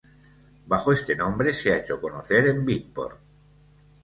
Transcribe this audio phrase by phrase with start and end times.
[0.65, 3.19] Bajo este nombre, se ha hecho conocer en Beatport.